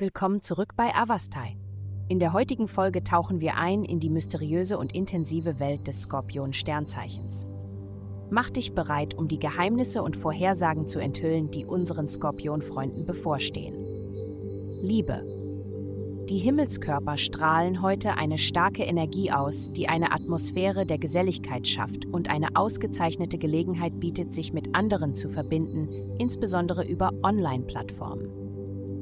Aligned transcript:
Willkommen 0.00 0.40
zurück 0.40 0.76
bei 0.76 0.94
Avastai. 0.94 1.58
In 2.08 2.20
der 2.20 2.32
heutigen 2.32 2.68
Folge 2.68 3.04
tauchen 3.04 3.42
wir 3.42 3.56
ein 3.56 3.84
in 3.84 4.00
die 4.00 4.08
mysteriöse 4.08 4.78
und 4.78 4.94
intensive 4.94 5.60
Welt 5.60 5.86
des 5.86 6.00
Skorpion-Sternzeichens. 6.04 7.46
Mach 8.30 8.48
dich 8.48 8.72
bereit, 8.72 9.12
um 9.12 9.28
die 9.28 9.38
Geheimnisse 9.38 10.02
und 10.02 10.16
Vorhersagen 10.16 10.88
zu 10.88 11.00
enthüllen, 11.00 11.50
die 11.50 11.66
unseren 11.66 12.08
Skorpionfreunden 12.08 13.04
bevorstehen. 13.04 13.74
Liebe. 14.80 15.22
Die 16.30 16.38
Himmelskörper 16.38 17.18
strahlen 17.18 17.82
heute 17.82 18.14
eine 18.14 18.38
starke 18.38 18.84
Energie 18.84 19.30
aus, 19.30 19.70
die 19.70 19.90
eine 19.90 20.12
Atmosphäre 20.12 20.86
der 20.86 20.96
Geselligkeit 20.96 21.68
schafft 21.68 22.06
und 22.06 22.30
eine 22.30 22.56
ausgezeichnete 22.56 23.36
Gelegenheit 23.36 24.00
bietet, 24.00 24.32
sich 24.32 24.54
mit 24.54 24.74
anderen 24.74 25.12
zu 25.14 25.28
verbinden, 25.28 25.90
insbesondere 26.18 26.86
über 26.86 27.12
Online-Plattformen. 27.22 28.39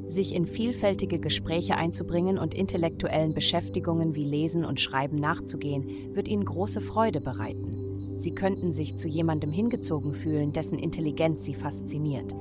Sich 0.09 0.33
in 0.33 0.47
vielfältige 0.47 1.19
Gespräche 1.19 1.75
einzubringen 1.75 2.39
und 2.39 2.55
intellektuellen 2.55 3.35
Beschäftigungen 3.35 4.15
wie 4.15 4.23
Lesen 4.23 4.65
und 4.65 4.79
Schreiben 4.79 5.17
nachzugehen, 5.17 6.15
wird 6.15 6.27
ihnen 6.27 6.45
große 6.45 6.81
Freude 6.81 7.21
bereiten. 7.21 8.17
Sie 8.17 8.31
könnten 8.31 8.71
sich 8.71 8.97
zu 8.97 9.07
jemandem 9.07 9.51
hingezogen 9.51 10.15
fühlen, 10.15 10.51
dessen 10.51 10.79
Intelligenz 10.79 11.45
sie 11.45 11.53
fasziniert. 11.53 12.33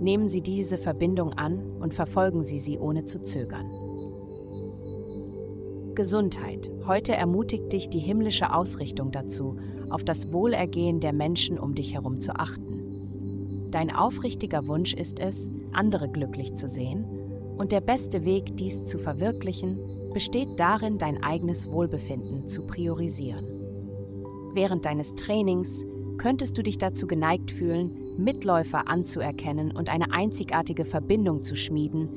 Nehmen 0.00 0.28
Sie 0.28 0.40
diese 0.40 0.78
Verbindung 0.78 1.34
an 1.34 1.60
und 1.78 1.92
verfolgen 1.92 2.42
Sie 2.42 2.58
sie 2.58 2.78
ohne 2.78 3.04
zu 3.04 3.22
zögern. 3.22 3.70
Gesundheit. 5.94 6.70
Heute 6.86 7.14
ermutigt 7.14 7.70
dich 7.70 7.90
die 7.90 7.98
himmlische 7.98 8.54
Ausrichtung 8.54 9.10
dazu, 9.10 9.58
auf 9.90 10.04
das 10.04 10.32
Wohlergehen 10.32 11.00
der 11.00 11.12
Menschen 11.12 11.58
um 11.58 11.74
dich 11.74 11.92
herum 11.92 12.18
zu 12.18 12.34
achten. 12.34 12.89
Dein 13.70 13.94
aufrichtiger 13.94 14.66
Wunsch 14.66 14.94
ist 14.94 15.20
es, 15.20 15.50
andere 15.72 16.08
glücklich 16.08 16.54
zu 16.54 16.66
sehen, 16.66 17.04
und 17.56 17.72
der 17.72 17.80
beste 17.80 18.24
Weg, 18.24 18.56
dies 18.56 18.84
zu 18.84 18.98
verwirklichen, 18.98 19.78
besteht 20.14 20.58
darin, 20.58 20.98
dein 20.98 21.22
eigenes 21.22 21.70
Wohlbefinden 21.70 22.48
zu 22.48 22.66
priorisieren. 22.66 23.46
Während 24.54 24.86
deines 24.86 25.14
Trainings 25.14 25.84
könntest 26.16 26.58
du 26.58 26.62
dich 26.62 26.78
dazu 26.78 27.06
geneigt 27.06 27.50
fühlen, 27.50 28.16
Mitläufer 28.18 28.88
anzuerkennen 28.88 29.76
und 29.76 29.88
eine 29.88 30.12
einzigartige 30.12 30.84
Verbindung 30.84 31.42
zu 31.42 31.54
schmieden, 31.54 32.08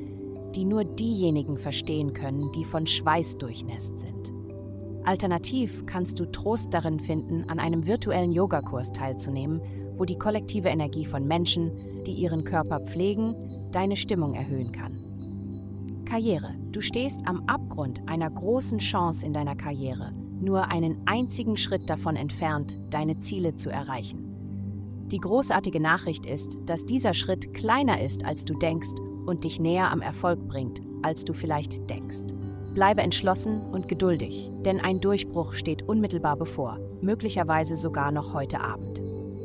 die 0.55 0.65
nur 0.65 0.83
diejenigen 0.83 1.57
verstehen 1.57 2.13
können, 2.13 2.51
die 2.53 2.65
von 2.65 2.88
Schweiß 2.88 3.38
durchnässt 3.38 3.99
sind. 3.99 4.31
Alternativ 5.03 5.85
kannst 5.85 6.19
du 6.19 6.25
Trost 6.25 6.73
darin 6.73 6.99
finden, 6.99 7.43
an 7.49 7.59
einem 7.59 7.85
virtuellen 7.85 8.31
Yogakurs 8.31 8.91
teilzunehmen, 8.91 9.61
wo 10.03 10.05
die 10.05 10.19
kollektive 10.19 10.67
Energie 10.67 11.05
von 11.05 11.25
Menschen, 11.25 11.71
die 12.05 12.11
ihren 12.11 12.43
Körper 12.43 12.81
pflegen, 12.81 13.35
deine 13.71 13.95
Stimmung 13.95 14.33
erhöhen 14.33 14.73
kann. 14.73 14.99
Karriere. 16.03 16.55
Du 16.73 16.81
stehst 16.81 17.25
am 17.25 17.47
Abgrund 17.47 18.01
einer 18.05 18.29
großen 18.29 18.79
Chance 18.79 19.25
in 19.25 19.31
deiner 19.31 19.55
Karriere, 19.55 20.11
nur 20.41 20.69
einen 20.69 20.97
einzigen 21.05 21.55
Schritt 21.55 21.89
davon 21.89 22.17
entfernt, 22.17 22.77
deine 22.89 23.19
Ziele 23.19 23.55
zu 23.55 23.69
erreichen. 23.69 25.05
Die 25.07 25.19
großartige 25.19 25.79
Nachricht 25.79 26.25
ist, 26.25 26.57
dass 26.65 26.85
dieser 26.85 27.13
Schritt 27.13 27.53
kleiner 27.53 28.01
ist, 28.01 28.25
als 28.25 28.43
du 28.43 28.55
denkst 28.55 28.99
und 29.25 29.45
dich 29.45 29.61
näher 29.61 29.89
am 29.89 30.01
Erfolg 30.01 30.49
bringt, 30.49 30.81
als 31.01 31.23
du 31.23 31.31
vielleicht 31.31 31.89
denkst. 31.89 32.25
Bleibe 32.73 33.03
entschlossen 33.03 33.61
und 33.61 33.88
geduldig, 33.88 34.51
denn 34.65 34.81
ein 34.81 34.99
Durchbruch 34.99 35.53
steht 35.53 35.83
unmittelbar 35.83 36.35
bevor, 36.35 36.77
möglicherweise 37.01 37.77
sogar 37.77 38.11
noch 38.11 38.33
heute 38.33 38.59
Abend. 38.59 39.01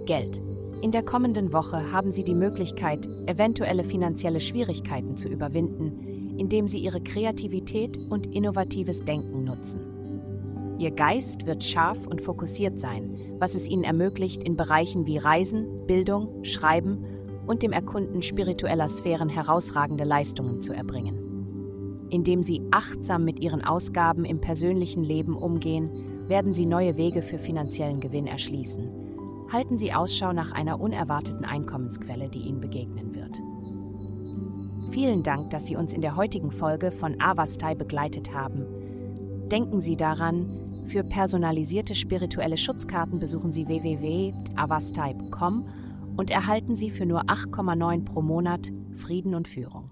Geld. 0.08 0.40
In 0.80 0.92
der 0.92 1.02
kommenden 1.02 1.52
Woche 1.52 1.90
haben 1.90 2.12
Sie 2.12 2.22
die 2.22 2.36
Möglichkeit, 2.36 3.08
eventuelle 3.26 3.82
finanzielle 3.82 4.40
Schwierigkeiten 4.40 5.16
zu 5.16 5.28
überwinden, 5.28 6.36
indem 6.38 6.68
Sie 6.68 6.78
Ihre 6.78 7.00
Kreativität 7.00 7.98
und 7.98 8.32
innovatives 8.32 9.04
Denken 9.04 9.42
nutzen. 9.42 9.80
Ihr 10.78 10.92
Geist 10.92 11.46
wird 11.46 11.64
scharf 11.64 12.06
und 12.06 12.22
fokussiert 12.22 12.78
sein, 12.78 13.10
was 13.40 13.56
es 13.56 13.68
Ihnen 13.68 13.82
ermöglicht, 13.82 14.44
in 14.44 14.56
Bereichen 14.56 15.04
wie 15.06 15.18
Reisen, 15.18 15.84
Bildung, 15.88 16.44
Schreiben 16.44 17.04
und 17.48 17.64
dem 17.64 17.72
Erkunden 17.72 18.22
spiritueller 18.22 18.86
Sphären 18.86 19.28
herausragende 19.28 20.04
Leistungen 20.04 20.60
zu 20.60 20.72
erbringen. 20.72 22.06
Indem 22.08 22.44
Sie 22.44 22.62
achtsam 22.70 23.24
mit 23.24 23.40
Ihren 23.40 23.64
Ausgaben 23.64 24.24
im 24.24 24.40
persönlichen 24.40 25.02
Leben 25.02 25.36
umgehen, 25.36 25.90
werden 26.28 26.52
Sie 26.52 26.66
neue 26.66 26.96
Wege 26.96 27.22
für 27.22 27.38
finanziellen 27.38 27.98
Gewinn 27.98 28.28
erschließen 28.28 29.07
halten 29.52 29.76
Sie 29.76 29.92
Ausschau 29.92 30.32
nach 30.32 30.52
einer 30.52 30.80
unerwarteten 30.80 31.44
Einkommensquelle, 31.44 32.28
die 32.28 32.40
Ihnen 32.40 32.60
begegnen 32.60 33.14
wird. 33.14 33.40
Vielen 34.92 35.22
Dank, 35.22 35.50
dass 35.50 35.66
Sie 35.66 35.76
uns 35.76 35.92
in 35.92 36.00
der 36.00 36.16
heutigen 36.16 36.50
Folge 36.50 36.90
von 36.90 37.20
Avastai 37.20 37.74
begleitet 37.74 38.32
haben. 38.32 38.66
Denken 39.50 39.80
Sie 39.80 39.96
daran, 39.96 40.84
für 40.86 41.04
personalisierte 41.04 41.94
spirituelle 41.94 42.56
Schutzkarten 42.56 43.18
besuchen 43.18 43.52
Sie 43.52 43.68
www.avastai.com 43.68 45.68
und 46.16 46.30
erhalten 46.30 46.74
Sie 46.74 46.90
für 46.90 47.06
nur 47.06 47.24
8,9 47.24 48.04
pro 48.04 48.22
Monat 48.22 48.72
Frieden 48.96 49.34
und 49.34 49.48
Führung. 49.48 49.90